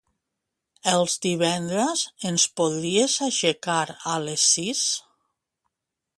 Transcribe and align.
Els 0.93 1.17
divendres 1.25 2.01
ens 2.31 2.47
podries 2.61 3.19
aixecar 3.27 3.79
a 4.15 4.19
les 4.27 4.49
sis? 4.57 4.85